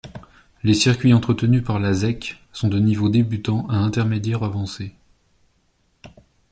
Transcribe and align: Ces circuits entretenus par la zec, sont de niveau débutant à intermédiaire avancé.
Ces 0.65 0.73
circuits 0.73 1.13
entretenus 1.13 1.63
par 1.63 1.77
la 1.79 1.93
zec, 1.93 2.43
sont 2.53 2.69
de 2.69 2.79
niveau 2.79 3.07
débutant 3.07 3.67
à 3.67 3.75
intermédiaire 3.75 4.41
avancé. 4.41 4.95